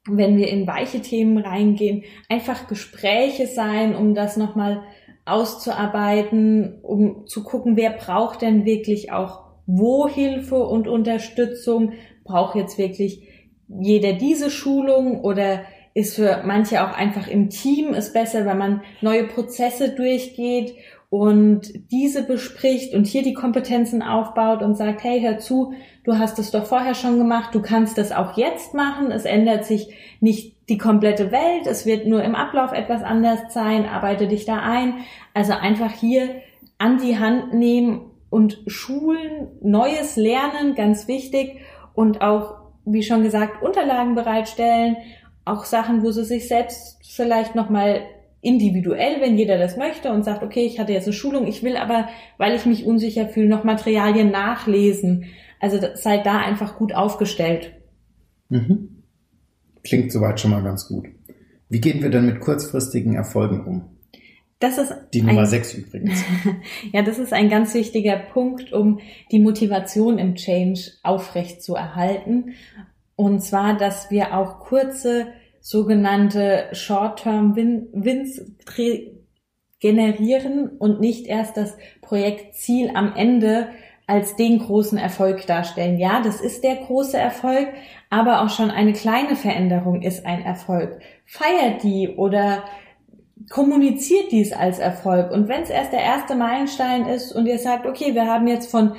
wenn 0.09 0.39
wir 0.39 0.49
in 0.49 0.67
weiche 0.67 1.03
Themen 1.03 1.37
reingehen, 1.37 2.05
einfach 2.31 2.67
Gespräche 2.67 3.47
sein, 3.47 3.95
um 3.95 4.15
das 4.15 4.39
nochmal 4.39 4.83
auszuarbeiten, 5.27 6.81
um 6.83 7.27
zu 7.27 7.45
gucken, 7.45 7.77
wer 7.77 7.91
braucht 7.91 8.41
denn 8.41 8.65
wirklich 8.65 9.13
auch 9.13 9.51
wo 9.73 10.09
Hilfe 10.09 10.57
und 10.67 10.89
Unterstützung, 10.89 11.93
braucht 12.31 12.57
jetzt 12.57 12.79
wirklich 12.79 13.23
jeder 13.69 14.15
diese 14.15 14.51
Schulung 14.51 15.21
oder 15.21 15.61
ist 15.95 16.15
für 16.15 16.43
manche 16.45 16.85
auch 16.85 16.97
einfach 16.97 17.27
im 17.27 17.51
Team 17.51 17.95
ist 17.95 18.13
besser, 18.13 18.47
wenn 18.47 18.59
man 18.59 18.83
neue 19.01 19.25
Prozesse 19.25 19.91
durchgeht 19.91 20.75
und 21.09 21.91
diese 21.91 22.23
bespricht 22.23 22.95
und 22.95 23.09
hier 23.09 23.25
die 23.25 23.35
Kompetenzen 23.35 24.01
aufbaut 24.01 24.63
und 24.63 24.77
sagt, 24.77 25.03
hey, 25.03 25.21
hör 25.21 25.39
zu, 25.39 25.73
du 26.05 26.17
hast 26.19 26.39
es 26.39 26.53
doch 26.53 26.67
vorher 26.67 26.95
schon 26.95 27.19
gemacht, 27.19 27.53
du 27.53 27.61
kannst 27.61 27.99
das 27.99 28.13
auch 28.13 28.37
jetzt 28.37 28.75
machen, 28.75 29.11
es 29.11 29.25
ändert 29.25 29.65
sich 29.65 29.93
nicht 30.21 30.57
die 30.69 30.79
komplette 30.79 31.33
Welt, 31.33 31.67
es 31.67 31.85
wird 31.85 32.07
nur 32.07 32.23
im 32.23 32.37
Ablauf 32.37 32.73
etwas 32.73 33.03
anders 33.03 33.53
sein, 33.53 33.87
arbeite 33.87 34.29
dich 34.29 34.45
da 34.45 34.61
ein. 34.61 34.95
Also 35.35 35.53
einfach 35.53 35.91
hier 35.91 36.29
an 36.79 36.99
die 36.99 37.19
Hand 37.19 37.53
nehmen 37.53 38.03
und 38.31 38.63
schulen, 38.69 39.49
neues 39.61 40.15
Lernen, 40.15 40.77
ganz 40.77 41.09
wichtig 41.09 41.57
und 41.95 42.23
auch, 42.23 42.61
wie 42.85 43.03
schon 43.03 43.23
gesagt, 43.23 43.63
Unterlagen 43.63 44.15
bereitstellen, 44.15 44.97
auch 45.45 45.65
Sachen, 45.65 46.03
wo 46.03 46.11
sie 46.11 46.25
sich 46.25 46.49
selbst 46.49 46.99
vielleicht 47.05 47.55
nochmal 47.55 48.03
individuell, 48.43 49.21
wenn 49.21 49.37
jeder 49.37 49.59
das 49.59 49.77
möchte 49.77 50.13
und 50.13 50.25
sagt, 50.25 50.43
okay, 50.43 50.65
ich 50.65 50.79
hatte 50.79 50.93
jetzt 50.93 51.07
eine 51.07 51.13
Schulung, 51.13 51.47
ich 51.47 51.63
will 51.63 51.77
aber, 51.77 52.09
weil 52.39 52.55
ich 52.55 52.65
mich 52.67 52.85
unsicher 52.85 53.29
fühle, 53.29 53.49
noch 53.49 53.65
Materialien 53.65 54.31
nachlesen. 54.31 55.27
Also 55.61 55.79
seid 55.95 56.25
da 56.25 56.39
einfach 56.39 56.77
gut 56.77 56.95
aufgestellt. 56.95 57.73
Mhm. 58.49 59.03
Klingt 59.85 60.11
soweit 60.11 60.41
schon 60.41 60.53
mal 60.53 60.63
ganz 60.63 60.89
gut. 60.89 61.07
Wie 61.69 61.81
gehen 61.81 62.03
wir 62.03 62.11
denn 62.11 62.27
mit 62.27 62.41
kurzfristigen 62.41 63.15
Erfolgen 63.15 63.65
um? 63.67 64.00
Das 64.61 64.77
ist 64.77 64.95
die 65.15 65.23
Nummer 65.23 65.41
ein, 65.41 65.47
6 65.47 65.75
übrigens. 65.75 66.23
ja, 66.93 67.03
das 67.03 67.19
ist 67.19 67.33
ein 67.33 67.49
ganz 67.49 67.73
wichtiger 67.75 68.17
Punkt, 68.17 68.73
um 68.75 69.01
die 69.33 69.41
Motivation 69.41 70.19
im 70.19 70.35
Change 70.35 70.93
aufrecht 71.03 71.63
zu 71.63 71.75
erhalten. 71.75 72.55
Und 73.17 73.41
zwar, 73.43 73.77
dass 73.77 74.11
wir 74.11 74.37
auch 74.37 74.61
kurze 74.61 75.29
sogenannte 75.61 76.69
Short-Term-Wins 76.73 78.43
generieren 79.81 80.69
und 80.79 81.01
nicht 81.01 81.27
erst 81.27 81.57
das 81.57 81.77
Projektziel 82.03 82.91
am 82.95 83.15
Ende 83.17 83.69
als 84.07 84.37
den 84.37 84.59
großen 84.59 84.99
Erfolg 84.99 85.47
darstellen. 85.47 85.97
Ja, 85.97 86.21
das 86.23 86.41
ist 86.41 86.65
der 86.65 86.77
große 86.77 87.17
Erfolg, 87.17 87.69
aber 88.11 88.43
auch 88.43 88.51
schon 88.51 88.71
eine 88.71 88.93
kleine 88.93 89.37
Veränderung 89.37 90.03
ist 90.03 90.27
ein 90.27 90.43
Erfolg. 90.43 91.01
Feiert 91.25 91.83
die 91.83 92.09
oder 92.09 92.65
kommuniziert 93.51 94.31
dies 94.31 94.53
als 94.53 94.79
Erfolg. 94.79 95.31
Und 95.33 95.49
wenn 95.49 95.63
es 95.63 95.71
erst 95.71 95.93
der 95.93 96.01
erste 96.01 96.37
Meilenstein 96.37 97.07
ist 97.07 97.33
und 97.33 97.47
ihr 97.47 97.59
sagt, 97.59 97.85
okay, 97.85 98.15
wir 98.15 98.27
haben 98.27 98.47
jetzt 98.47 98.71
von 98.71 98.93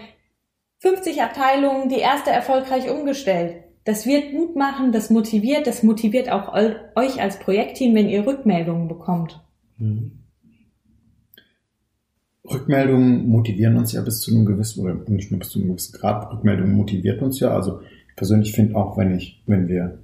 50 0.80 1.22
Abteilungen 1.22 1.90
die 1.90 2.00
erste 2.00 2.30
erfolgreich 2.30 2.92
umgestellt, 2.92 3.56
das 3.86 4.06
wird 4.06 4.34
Mut 4.34 4.56
machen, 4.56 4.92
das 4.92 5.10
motiviert, 5.10 5.66
das 5.66 5.82
motiviert 5.82 6.30
auch 6.30 6.54
euch 6.54 7.20
als 7.20 7.40
Projektteam, 7.40 7.96
wenn 7.96 8.10
ihr 8.10 8.28
Rückmeldungen 8.28 8.88
bekommt. 8.88 9.42
Mhm. 9.78 10.20
Rückmeldungen 12.44 13.30
motivieren 13.30 13.78
uns 13.78 13.94
ja 13.94 14.02
bis 14.02 14.20
zu 14.20 14.32
einem 14.32 14.46
gewissen, 14.46 14.84
oder 14.84 14.96
nicht 15.08 15.32
nur 15.32 15.40
bis 15.40 15.50
zu 15.50 15.60
einem 15.60 15.70
gewissen 15.70 15.94
Grad, 15.94 16.32
Rückmeldungen 16.32 16.76
motiviert 16.76 17.22
uns 17.22 17.40
ja. 17.40 17.56
Also 17.56 17.82
ich 18.10 18.16
persönlich 18.18 18.52
finde 18.52 18.76
auch, 18.76 18.98
wenn 18.98 19.16
ich, 19.16 19.42
wenn 19.46 19.68
wir 19.68 20.00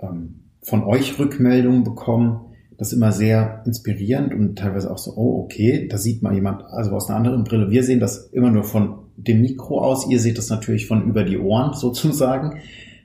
ähm, 0.00 0.40
von 0.62 0.82
euch 0.82 1.18
Rückmeldungen 1.18 1.84
bekommen, 1.84 2.47
das 2.78 2.92
immer 2.92 3.10
sehr 3.10 3.62
inspirierend 3.66 4.32
und 4.32 4.56
teilweise 4.56 4.90
auch 4.90 4.98
so, 4.98 5.12
oh, 5.16 5.42
okay, 5.42 5.88
da 5.88 5.98
sieht 5.98 6.22
mal 6.22 6.32
jemand, 6.32 6.62
also 6.70 6.92
aus 6.92 7.08
einer 7.08 7.18
anderen 7.18 7.42
Brille. 7.42 7.70
Wir 7.70 7.82
sehen 7.82 7.98
das 7.98 8.28
immer 8.28 8.50
nur 8.50 8.62
von 8.62 9.00
dem 9.16 9.42
Mikro 9.42 9.82
aus, 9.82 10.08
ihr 10.08 10.20
seht 10.20 10.38
das 10.38 10.48
natürlich 10.48 10.86
von 10.86 11.02
über 11.02 11.24
die 11.24 11.38
Ohren 11.38 11.74
sozusagen. 11.74 12.60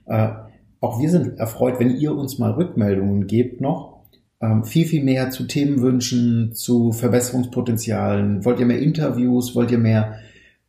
Äh, 0.05 0.29
auch 0.79 1.01
wir 1.01 1.09
sind 1.09 1.39
erfreut, 1.39 1.79
wenn 1.79 1.95
ihr 1.95 2.15
uns 2.15 2.37
mal 2.37 2.51
Rückmeldungen 2.51 3.25
gebt 3.25 3.61
noch. 3.61 4.03
Ähm, 4.41 4.63
viel, 4.63 4.85
viel 4.85 5.03
mehr 5.03 5.31
zu 5.31 5.47
Themenwünschen, 5.47 6.53
zu 6.53 6.91
Verbesserungspotenzialen. 6.91 8.45
Wollt 8.45 8.59
ihr 8.59 8.65
mehr 8.67 8.79
Interviews? 8.79 9.55
Wollt 9.55 9.71
ihr 9.71 9.79
mehr 9.79 10.19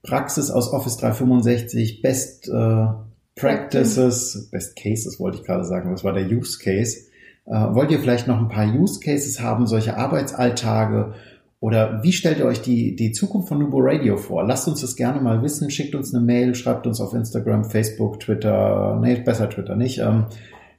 Praxis 0.02 0.50
aus 0.50 0.72
Office 0.72 0.96
365? 0.96 2.00
Best 2.00 2.48
äh, 2.48 2.86
Practices? 3.34 4.48
Best 4.50 4.76
Cases 4.76 5.20
wollte 5.20 5.38
ich 5.38 5.44
gerade 5.44 5.64
sagen. 5.64 5.90
Das 5.90 6.04
war 6.04 6.12
der 6.14 6.26
Use 6.26 6.58
Case. 6.58 7.08
Äh, 7.46 7.74
wollt 7.74 7.90
ihr 7.90 8.00
vielleicht 8.00 8.26
noch 8.26 8.38
ein 8.38 8.48
paar 8.48 8.66
Use 8.66 9.00
Cases 9.00 9.40
haben, 9.40 9.66
solche 9.66 9.96
Arbeitsalltage? 9.96 11.14
Oder 11.60 12.02
wie 12.02 12.12
stellt 12.12 12.38
ihr 12.38 12.46
euch 12.46 12.60
die, 12.60 12.94
die 12.94 13.12
Zukunft 13.12 13.48
von 13.48 13.58
Nubo 13.58 13.78
Radio 13.80 14.16
vor? 14.16 14.44
Lasst 14.44 14.68
uns 14.68 14.82
das 14.82 14.96
gerne 14.96 15.20
mal 15.20 15.42
wissen. 15.42 15.70
Schickt 15.70 15.94
uns 15.94 16.14
eine 16.14 16.22
Mail, 16.22 16.54
schreibt 16.54 16.86
uns 16.86 17.00
auf 17.00 17.14
Instagram, 17.14 17.64
Facebook, 17.64 18.20
Twitter. 18.20 18.98
Nee, 19.00 19.16
besser 19.16 19.48
Twitter 19.48 19.74
nicht. 19.74 19.98
Ähm, 19.98 20.26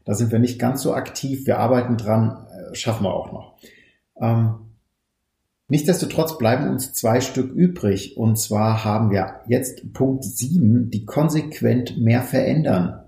da 0.05 0.13
sind 0.13 0.31
wir 0.31 0.39
nicht 0.39 0.59
ganz 0.59 0.83
so 0.83 0.93
aktiv. 0.93 1.47
Wir 1.47 1.57
arbeiten 1.57 1.97
dran. 1.97 2.45
Äh, 2.51 2.75
schaffen 2.75 3.03
wir 3.03 3.13
auch 3.13 3.31
noch. 3.31 3.57
Ähm, 4.21 4.55
nichtsdestotrotz 5.67 6.37
bleiben 6.37 6.69
uns 6.69 6.93
zwei 6.93 7.19
Stück 7.19 7.51
übrig. 7.51 8.15
Und 8.17 8.37
zwar 8.37 8.85
haben 8.85 9.09
wir 9.09 9.41
jetzt 9.47 9.91
Punkt 9.93 10.23
7, 10.23 10.91
die 10.91 11.05
konsequent 11.05 11.97
mehr 11.97 12.21
verändern. 12.21 13.04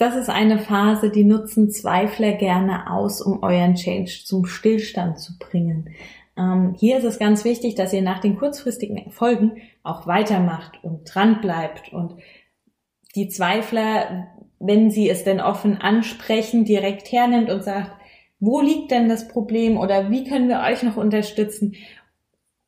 Das 0.00 0.16
ist 0.16 0.30
eine 0.30 0.58
Phase, 0.58 1.10
die 1.10 1.24
nutzen 1.24 1.70
Zweifler 1.70 2.32
gerne 2.32 2.90
aus, 2.90 3.20
um 3.20 3.42
euren 3.42 3.74
Change 3.74 4.22
zum 4.24 4.46
Stillstand 4.46 5.18
zu 5.18 5.38
bringen. 5.38 5.90
Ähm, 6.38 6.74
hier 6.74 6.96
ist 6.96 7.04
es 7.04 7.18
ganz 7.18 7.44
wichtig, 7.44 7.74
dass 7.74 7.92
ihr 7.92 8.00
nach 8.00 8.18
den 8.18 8.38
kurzfristigen 8.38 8.96
Erfolgen 8.96 9.60
auch 9.82 10.06
weitermacht 10.06 10.82
und 10.82 11.04
dran 11.04 11.42
bleibt 11.42 11.92
und 11.92 12.14
die 13.14 13.28
Zweifler, 13.28 14.28
wenn 14.58 14.90
sie 14.90 15.10
es 15.10 15.22
denn 15.24 15.38
offen 15.38 15.76
ansprechen, 15.76 16.64
direkt 16.64 17.12
hernimmt 17.12 17.50
und 17.50 17.62
sagt, 17.62 17.92
wo 18.38 18.62
liegt 18.62 18.92
denn 18.92 19.10
das 19.10 19.28
Problem 19.28 19.76
oder 19.76 20.10
wie 20.10 20.24
können 20.24 20.48
wir 20.48 20.60
euch 20.60 20.82
noch 20.82 20.96
unterstützen 20.96 21.74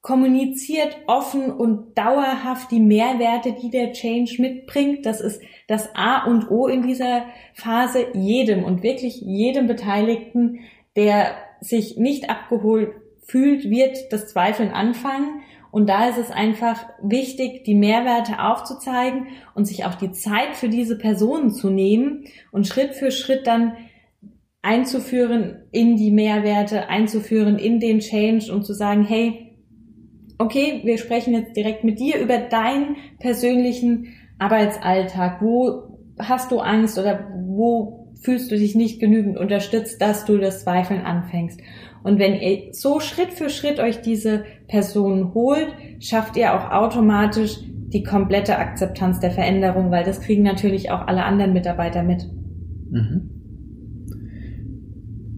kommuniziert 0.03 0.99
offen 1.07 1.51
und 1.51 1.97
dauerhaft 1.97 2.73
die 2.73 2.81
Mehrwerte, 2.81 3.53
die 3.53 3.71
der 3.71 3.93
Change 3.93 4.43
mitbringt. 4.43 5.07
Das 5.07 5.21
ist 5.21 5.41
das 5.69 5.95
A 5.95 6.27
und 6.27 6.51
O 6.51 6.67
in 6.67 6.83
dieser 6.83 7.25
Phase 7.55 8.09
jedem 8.13 8.65
und 8.65 8.83
wirklich 8.83 9.21
jedem 9.21 9.69
Beteiligten, 9.69 10.59
der 10.97 11.37
sich 11.61 11.97
nicht 11.97 12.29
abgeholt 12.29 12.91
fühlt, 13.23 13.71
wird 13.71 14.13
das 14.13 14.27
Zweifeln 14.27 14.73
anfangen. 14.73 15.43
Und 15.71 15.89
da 15.89 16.09
ist 16.09 16.19
es 16.19 16.31
einfach 16.33 16.85
wichtig, 17.01 17.63
die 17.65 17.77
Mehrwerte 17.77 18.41
aufzuzeigen 18.43 19.29
und 19.55 19.67
sich 19.67 19.87
auch 19.87 19.95
die 19.95 20.11
Zeit 20.11 20.57
für 20.57 20.69
diese 20.69 20.99
Personen 20.99 21.51
zu 21.51 21.71
nehmen 21.71 22.25
und 22.51 22.67
Schritt 22.67 22.95
für 22.95 23.13
Schritt 23.13 23.47
dann 23.47 23.75
einzuführen 24.63 25.63
in 25.71 25.97
die 25.97 26.11
Mehrwerte, 26.11 26.89
einzuführen 26.89 27.59
in 27.59 27.79
den 27.79 28.01
Change 28.01 28.53
und 28.53 28.65
zu 28.65 28.75
sagen, 28.75 29.05
hey, 29.05 29.52
okay, 30.39 30.81
wir 30.85 30.99
sprechen 30.99 31.35
jetzt 31.35 31.57
direkt 31.57 31.85
mit 31.85 31.99
dir 31.99 32.19
über 32.19 32.39
deinen 32.39 32.97
persönlichen 33.19 34.09
Arbeitsalltag. 34.39 35.41
Wo 35.41 35.99
hast 36.19 36.51
du 36.51 36.59
Angst 36.59 36.99
oder 36.99 37.29
wo 37.35 38.09
fühlst 38.21 38.51
du 38.51 38.57
dich 38.57 38.75
nicht 38.75 39.01
genügend 39.01 39.37
unterstützt, 39.37 40.01
dass 40.01 40.25
du 40.25 40.39
das 40.39 40.63
Zweifeln 40.63 41.03
anfängst? 41.03 41.61
Und 42.03 42.19
wenn 42.19 42.35
ihr 42.35 42.73
so 42.73 43.01
Schritt 43.01 43.33
für 43.33 43.49
Schritt 43.49 43.79
euch 43.79 44.01
diese 44.01 44.45
Personen 44.67 45.35
holt, 45.35 45.69
schafft 46.01 46.37
ihr 46.37 46.55
auch 46.55 46.71
automatisch 46.71 47.59
die 47.93 48.03
komplette 48.03 48.59
Akzeptanz 48.59 49.21
der 49.21 49.31
Veränderung, 49.31 49.91
weil 49.91 50.05
das 50.05 50.21
kriegen 50.21 50.43
natürlich 50.43 50.91
auch 50.91 51.07
alle 51.07 51.25
anderen 51.25 51.53
Mitarbeiter 51.53 52.03
mit. 52.03 52.29
Mhm. 52.91 53.31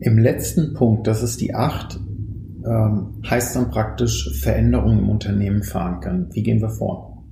Im 0.01 0.19
letzten 0.19 0.75
Punkt, 0.75 1.07
das 1.07 1.23
ist 1.23 1.41
die 1.41 1.55
acht, 1.55 1.99
ähm, 2.65 3.23
heißt 3.29 3.57
dann 3.57 3.71
praktisch 3.71 4.31
Veränderungen 4.41 5.01
im 5.01 5.09
Unternehmen 5.09 5.63
verankern. 5.63 6.29
Wie 6.33 6.43
gehen 6.43 6.61
wir 6.61 6.71
vor? 6.71 7.25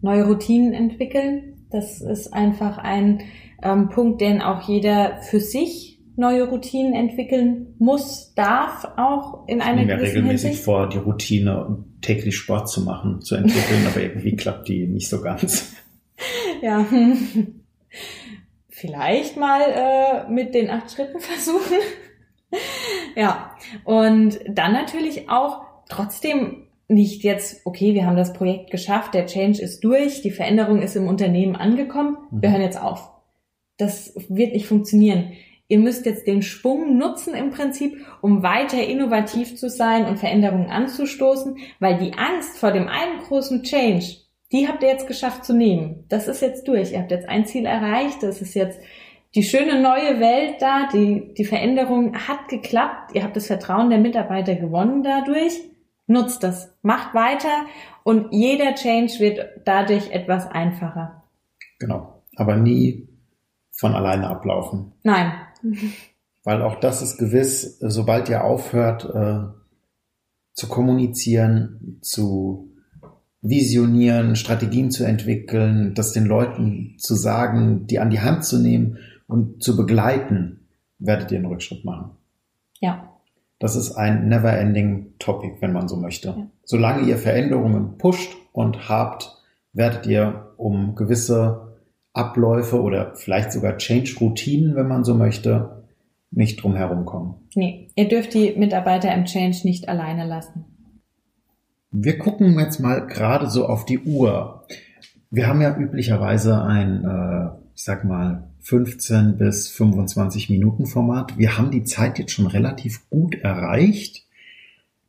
Neue 0.00 0.26
Routinen 0.26 0.72
entwickeln. 0.72 1.66
Das 1.70 2.00
ist 2.00 2.32
einfach 2.32 2.78
ein 2.78 3.22
ähm, 3.62 3.88
Punkt, 3.88 4.20
den 4.20 4.40
auch 4.40 4.68
jeder 4.68 5.18
für 5.22 5.40
sich 5.40 5.96
neue 6.16 6.48
Routinen 6.48 6.94
entwickeln 6.94 7.74
muss, 7.78 8.32
darf 8.34 8.86
auch 8.96 9.46
in 9.48 9.60
einer 9.60 9.82
ich 9.82 9.86
mir 9.86 10.00
regelmäßig 10.00 10.42
Hinsicht. 10.42 10.64
vor, 10.64 10.88
die 10.88 10.98
Routine 10.98 11.84
täglich 12.00 12.36
Sport 12.36 12.70
zu 12.70 12.82
machen, 12.82 13.20
zu 13.20 13.36
entwickeln, 13.36 13.86
aber 13.86 14.00
irgendwie 14.00 14.34
klappt 14.34 14.68
die 14.68 14.86
nicht 14.86 15.08
so 15.08 15.20
ganz. 15.20 15.72
Ja, 16.62 16.86
vielleicht 18.70 19.36
mal 19.36 19.60
äh, 19.60 20.32
mit 20.32 20.54
den 20.54 20.70
acht 20.70 20.90
Schritten 20.90 21.20
versuchen. 21.20 21.76
ja, 23.16 23.50
und 23.84 24.38
dann 24.48 24.72
natürlich 24.72 25.28
auch 25.28 25.62
trotzdem 25.88 26.66
nicht 26.88 27.24
jetzt, 27.24 27.66
okay, 27.66 27.94
wir 27.94 28.06
haben 28.06 28.16
das 28.16 28.32
Projekt 28.32 28.70
geschafft, 28.70 29.14
der 29.14 29.26
Change 29.26 29.60
ist 29.60 29.82
durch, 29.82 30.22
die 30.22 30.30
Veränderung 30.30 30.82
ist 30.82 30.96
im 30.96 31.08
Unternehmen 31.08 31.56
angekommen, 31.56 32.18
wir 32.30 32.48
mhm. 32.48 32.52
hören 32.52 32.62
jetzt 32.62 32.80
auf. 32.80 33.10
Das 33.76 34.14
wird 34.28 34.52
nicht 34.52 34.66
funktionieren. 34.66 35.32
Ihr 35.68 35.80
müsst 35.80 36.06
jetzt 36.06 36.28
den 36.28 36.42
Schwung 36.42 36.96
nutzen 36.96 37.34
im 37.34 37.50
Prinzip, 37.50 38.06
um 38.20 38.42
weiter 38.42 38.82
innovativ 38.82 39.56
zu 39.56 39.68
sein 39.68 40.06
und 40.06 40.18
Veränderungen 40.18 40.70
anzustoßen, 40.70 41.58
weil 41.80 41.98
die 41.98 42.14
Angst 42.14 42.58
vor 42.58 42.70
dem 42.70 42.86
einen 42.86 43.18
großen 43.18 43.64
Change, 43.64 44.04
die 44.52 44.68
habt 44.68 44.84
ihr 44.84 44.88
jetzt 44.88 45.08
geschafft 45.08 45.44
zu 45.44 45.54
nehmen. 45.54 46.04
Das 46.08 46.28
ist 46.28 46.40
jetzt 46.40 46.68
durch. 46.68 46.92
Ihr 46.92 47.00
habt 47.00 47.10
jetzt 47.10 47.28
ein 47.28 47.46
Ziel 47.46 47.66
erreicht. 47.66 48.22
Das 48.22 48.40
ist 48.40 48.54
jetzt 48.54 48.80
die 49.36 49.42
schöne 49.42 49.82
neue 49.82 50.18
Welt 50.18 50.56
da, 50.60 50.88
die, 50.90 51.34
die 51.34 51.44
Veränderung 51.44 52.16
hat 52.16 52.48
geklappt. 52.48 53.14
Ihr 53.14 53.22
habt 53.22 53.36
das 53.36 53.46
Vertrauen 53.46 53.90
der 53.90 53.98
Mitarbeiter 53.98 54.54
gewonnen 54.54 55.02
dadurch. 55.02 55.52
Nutzt 56.06 56.42
das, 56.42 56.72
macht 56.82 57.14
weiter 57.14 57.66
und 58.02 58.32
jeder 58.32 58.74
Change 58.74 59.12
wird 59.18 59.40
dadurch 59.64 60.10
etwas 60.10 60.50
einfacher. 60.50 61.24
Genau, 61.78 62.22
aber 62.36 62.56
nie 62.56 63.08
von 63.72 63.94
alleine 63.94 64.28
ablaufen. 64.28 64.92
Nein. 65.02 65.32
Weil 66.44 66.62
auch 66.62 66.80
das 66.80 67.02
ist 67.02 67.18
gewiss, 67.18 67.78
sobald 67.80 68.30
ihr 68.30 68.42
aufhört 68.42 69.04
äh, 69.04 69.52
zu 70.54 70.68
kommunizieren, 70.68 71.98
zu 72.00 72.72
visionieren, 73.42 74.34
Strategien 74.34 74.90
zu 74.90 75.04
entwickeln, 75.04 75.92
das 75.94 76.12
den 76.12 76.24
Leuten 76.24 76.94
zu 76.98 77.14
sagen, 77.14 77.86
die 77.86 77.98
an 77.98 78.08
die 78.08 78.20
Hand 78.20 78.44
zu 78.44 78.58
nehmen 78.58 78.96
und 79.26 79.62
zu 79.62 79.76
begleiten, 79.76 80.68
werdet 80.98 81.30
ihr 81.30 81.38
einen 81.38 81.46
Rückschritt 81.46 81.84
machen. 81.84 82.10
Ja. 82.80 83.12
Das 83.58 83.76
ist 83.76 83.92
ein 83.92 84.28
never-ending 84.28 85.14
Topic, 85.18 85.56
wenn 85.60 85.72
man 85.72 85.88
so 85.88 85.96
möchte. 85.96 86.28
Ja. 86.28 86.46
Solange 86.64 87.08
ihr 87.08 87.16
Veränderungen 87.16 87.98
pusht 87.98 88.36
und 88.52 88.88
habt, 88.88 89.36
werdet 89.72 90.06
ihr 90.06 90.52
um 90.56 90.94
gewisse 90.94 91.76
Abläufe 92.12 92.80
oder 92.80 93.14
vielleicht 93.14 93.52
sogar 93.52 93.76
Change-Routinen, 93.76 94.74
wenn 94.74 94.88
man 94.88 95.04
so 95.04 95.14
möchte, 95.14 95.84
nicht 96.30 96.62
drum 96.62 96.74
kommen. 97.04 97.34
Nee, 97.54 97.88
ihr 97.94 98.08
dürft 98.08 98.34
die 98.34 98.54
Mitarbeiter 98.56 99.14
im 99.14 99.24
Change 99.24 99.60
nicht 99.64 99.88
alleine 99.88 100.26
lassen. 100.26 100.64
Wir 101.90 102.18
gucken 102.18 102.58
jetzt 102.58 102.80
mal 102.80 103.06
gerade 103.06 103.48
so 103.48 103.66
auf 103.66 103.84
die 103.84 104.00
Uhr. 104.00 104.66
Wir 105.30 105.46
haben 105.46 105.60
ja 105.60 105.76
üblicherweise 105.76 106.62
ein, 106.62 107.04
äh, 107.04 107.58
ich 107.74 107.84
sag 107.84 108.04
mal, 108.04 108.48
15 108.66 109.38
bis 109.38 109.68
25 109.68 110.50
Minuten 110.50 110.86
Format. 110.86 111.38
Wir 111.38 111.56
haben 111.56 111.70
die 111.70 111.84
Zeit 111.84 112.18
jetzt 112.18 112.32
schon 112.32 112.48
relativ 112.48 113.08
gut 113.10 113.36
erreicht. 113.36 114.26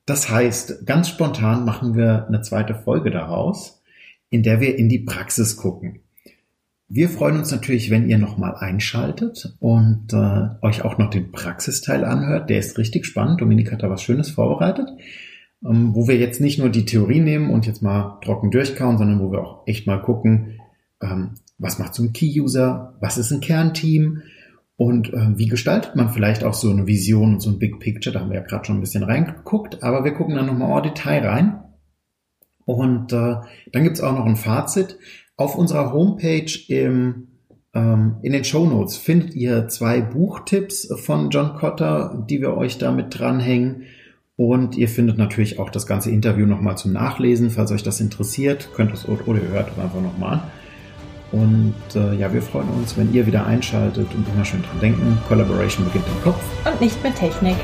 Das 0.05 0.29
heißt, 0.29 0.85
ganz 0.85 1.09
spontan 1.09 1.65
machen 1.65 1.95
wir 1.95 2.27
eine 2.27 2.41
zweite 2.41 2.75
Folge 2.75 3.09
daraus, 3.09 3.81
in 4.29 4.43
der 4.43 4.61
wir 4.61 4.77
in 4.77 4.89
die 4.89 4.99
Praxis 4.99 5.57
gucken. 5.57 6.01
Wir 6.87 7.09
freuen 7.09 7.37
uns 7.37 7.51
natürlich, 7.51 7.89
wenn 7.89 8.07
ihr 8.07 8.19
nochmal 8.19 8.55
einschaltet 8.57 9.55
und 9.59 10.13
äh, 10.13 10.49
euch 10.61 10.83
auch 10.83 10.99
noch 10.99 11.09
den 11.09 11.31
Praxisteil 11.31 12.05
anhört. 12.05 12.51
Der 12.51 12.59
ist 12.59 12.77
richtig 12.77 13.07
spannend. 13.07 13.41
Dominik 13.41 13.71
hat 13.71 13.81
da 13.81 13.89
was 13.89 14.03
Schönes 14.03 14.29
vorbereitet, 14.29 14.87
ähm, 15.65 15.95
wo 15.95 16.07
wir 16.07 16.17
jetzt 16.17 16.41
nicht 16.41 16.59
nur 16.59 16.69
die 16.69 16.85
Theorie 16.85 17.21
nehmen 17.21 17.49
und 17.49 17.65
jetzt 17.65 17.81
mal 17.81 18.19
trocken 18.23 18.51
durchkauen, 18.51 18.99
sondern 18.99 19.19
wo 19.19 19.31
wir 19.31 19.39
auch 19.39 19.65
echt 19.65 19.87
mal 19.87 19.99
gucken, 19.99 20.59
ähm, 21.01 21.35
was 21.57 21.79
macht 21.79 21.95
so 21.95 22.03
ein 22.03 22.13
Key-User, 22.13 22.95
was 22.99 23.17
ist 23.17 23.31
ein 23.31 23.41
Kernteam 23.41 24.21
und 24.75 25.11
äh, 25.11 25.37
wie 25.37 25.47
gestaltet 25.47 25.95
man 25.95 26.09
vielleicht 26.09 26.43
auch 26.43 26.53
so 26.53 26.69
eine 26.69 26.85
Vision 26.85 27.33
und 27.33 27.39
so 27.41 27.49
ein 27.49 27.59
Big 27.59 27.79
Picture. 27.79 28.13
Da 28.13 28.19
haben 28.19 28.29
wir 28.29 28.37
ja 28.37 28.45
gerade 28.45 28.65
schon 28.65 28.77
ein 28.77 28.81
bisschen 28.81 29.03
reingeguckt, 29.03 29.83
aber 29.83 30.03
wir 30.03 30.13
gucken 30.13 30.35
dann 30.35 30.45
nochmal 30.45 30.77
en 30.77 30.83
Detail 30.83 31.27
rein. 31.27 31.63
Und 32.65 33.13
äh, 33.13 33.37
dann 33.71 33.83
gibt's 33.83 34.01
auch 34.01 34.13
noch 34.13 34.25
ein 34.25 34.35
Fazit. 34.35 34.99
Auf 35.35 35.55
unserer 35.55 35.93
Homepage 35.93 36.51
im, 36.67 37.27
ähm, 37.73 38.17
in 38.21 38.33
den 38.33 38.43
Show 38.43 38.65
Notes 38.65 38.97
findet 38.97 39.33
ihr 39.35 39.67
zwei 39.67 40.01
Buchtipps 40.01 40.93
von 41.03 41.29
John 41.29 41.55
Cotter, 41.55 42.25
die 42.29 42.41
wir 42.41 42.55
euch 42.55 42.77
damit 42.77 43.17
dranhängen. 43.17 43.83
Und 44.35 44.77
ihr 44.77 44.89
findet 44.89 45.17
natürlich 45.17 45.57
auch 45.57 45.71
das 45.71 45.87
ganze 45.87 46.11
Interview 46.11 46.45
nochmal 46.45 46.77
zum 46.77 46.93
Nachlesen, 46.93 47.49
falls 47.49 47.71
euch 47.71 47.83
das 47.83 48.01
interessiert. 48.01 48.69
Könnt 48.75 48.93
es 48.93 49.07
oder 49.07 49.41
ihr 49.41 49.49
hört 49.49 49.71
es 49.71 49.83
einfach 49.83 50.01
nochmal 50.01 50.33
an. 50.33 50.41
Und 51.31 51.75
äh, 51.95 52.15
ja, 52.15 52.31
wir 52.33 52.41
freuen 52.41 52.69
uns, 52.69 52.95
wenn 52.97 53.13
ihr 53.13 53.25
wieder 53.25 53.45
einschaltet 53.45 54.07
und 54.13 54.25
immer 54.33 54.45
schön 54.45 54.63
dran 54.63 54.79
denken. 54.79 55.17
Collaboration 55.27 55.85
beginnt 55.85 56.05
im 56.07 56.23
Kopf. 56.23 56.41
Und 56.65 56.79
nicht 56.79 57.01
mit 57.03 57.15
Technik. 57.15 57.55